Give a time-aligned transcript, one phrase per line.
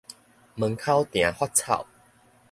[0.55, 1.85] 門口埕發草